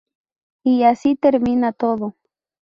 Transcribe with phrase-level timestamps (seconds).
[0.63, 2.15] Y así termina todo.